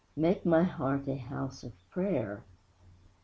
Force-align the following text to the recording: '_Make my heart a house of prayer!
'_Make 0.17 0.45
my 0.45 0.63
heart 0.63 1.07
a 1.07 1.13
house 1.17 1.63
of 1.63 1.73
prayer! 1.91 2.43